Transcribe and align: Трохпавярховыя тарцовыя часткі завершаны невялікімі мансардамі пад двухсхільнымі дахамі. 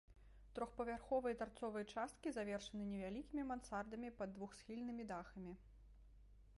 Трохпавярховыя 0.59 1.35
тарцовыя 1.41 1.85
часткі 1.97 2.33
завершаны 2.37 2.83
невялікімі 2.93 3.43
мансардамі 3.51 4.09
пад 4.23 4.29
двухсхільнымі 4.39 5.03
дахамі. 5.15 5.53